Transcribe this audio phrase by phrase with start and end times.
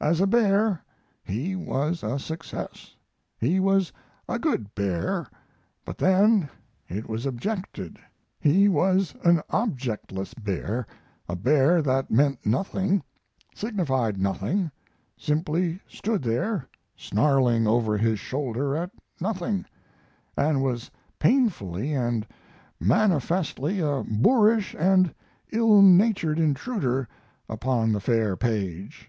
[0.00, 0.82] As a bear
[1.22, 2.96] he was a success.
[3.38, 3.92] He was
[4.28, 5.28] a good bear,
[5.84, 6.48] but then,
[6.88, 7.96] it was objected,
[8.40, 10.84] he was an objectless bear
[11.28, 13.04] a bear that meant nothing,
[13.54, 14.72] signified nothing,
[15.16, 16.66] simply stood there,
[16.96, 18.90] snarling over his shoulder at
[19.20, 19.64] nothing,
[20.36, 20.90] and was
[21.20, 22.26] painfully and
[22.80, 25.14] manifestly a boorish and
[25.52, 27.06] ill natured intruder
[27.48, 29.08] upon the fair page.